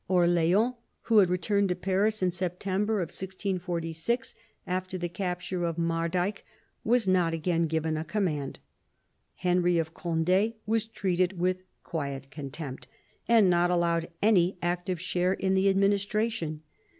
[0.07, 4.33] Orleans, who had returned to Paris in September 1646,
[4.65, 6.43] after the capture of Mardyke,
[6.83, 8.57] was not again given a command;
[9.35, 12.87] Henry of Cond^ was treated with quiet contempt,
[13.27, 16.63] and not allowed any active share in the administration.